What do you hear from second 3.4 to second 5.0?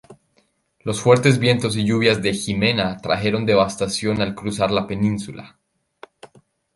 devastación al cruzar la